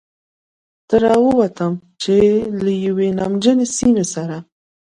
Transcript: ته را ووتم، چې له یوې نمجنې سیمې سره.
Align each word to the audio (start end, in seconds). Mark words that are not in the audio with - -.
ته 0.87 0.95
را 1.03 1.15
ووتم، 1.23 1.73
چې 2.01 2.15
له 2.63 2.71
یوې 2.85 3.09
نمجنې 3.19 3.65
سیمې 3.77 4.05
سره. 4.13 4.37